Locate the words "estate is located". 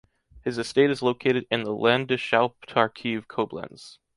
0.57-1.45